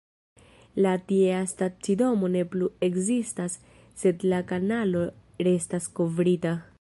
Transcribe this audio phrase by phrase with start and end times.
[0.85, 3.59] La tiea stacidomo ne plu ekzistas,
[4.05, 5.07] sed la kanalo
[5.49, 6.61] restas kovrita.